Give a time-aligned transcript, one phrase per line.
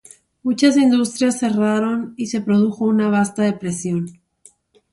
[0.41, 4.07] Muchas industrias cerraron y se produjo una vasta depresión.